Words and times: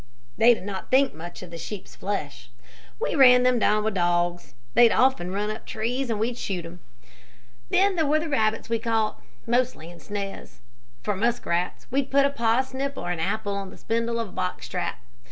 "They 0.35 0.55
did 0.55 0.63
not 0.63 0.89
think 0.89 1.13
much 1.13 1.43
of 1.43 1.51
the 1.51 1.59
sheep's 1.59 1.95
flesh. 1.95 2.49
We 2.99 3.13
ran 3.13 3.43
them 3.43 3.59
down 3.59 3.83
with 3.83 3.93
dogs. 3.93 4.55
They'd 4.73 4.91
often 4.91 5.31
run 5.31 5.51
up 5.51 5.67
trees, 5.67 6.09
and 6.09 6.19
we'd 6.19 6.39
shoot 6.39 6.63
them. 6.63 6.79
Then 7.69 7.95
there 7.95 8.07
were 8.07 8.27
rabbits 8.27 8.67
that 8.67 8.73
we 8.73 8.79
caught, 8.79 9.21
mostly 9.45 9.91
in 9.91 9.99
snares. 9.99 10.57
For 11.03 11.15
musk 11.15 11.45
rats, 11.45 11.85
we'd 11.91 12.09
put 12.09 12.25
a 12.25 12.31
parsnip 12.31 12.97
or 12.97 13.11
an 13.11 13.19
apple 13.19 13.53
on 13.53 13.69
the 13.69 13.77
spindle 13.77 14.19
of 14.19 14.29
a 14.29 14.33
box 14.33 14.67
trap. 14.67 15.01